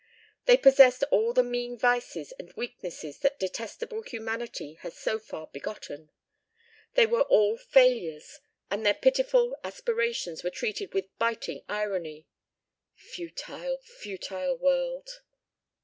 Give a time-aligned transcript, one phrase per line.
[0.45, 6.09] They possessed all the mean vices and weaknesses that detestable humanity has so far begotten.
[6.95, 8.39] They were all failures
[8.71, 12.25] and their pitiful aspirations were treated with biting irony.
[12.95, 15.21] Futile, futile world!